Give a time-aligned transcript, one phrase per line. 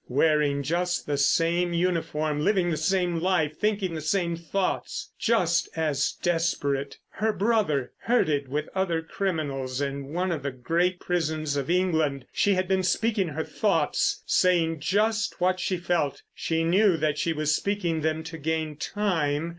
[0.09, 5.11] Wearing just the same uniform, living the same life, thinking the same thoughts.
[5.19, 6.97] Just as desperate.
[7.11, 12.25] Her brother: herded with other criminals in one of the great prisons of England.
[12.33, 16.23] She had been speaking her thoughts, saying just what she felt.
[16.33, 19.49] She knew that she was speaking them to gain time.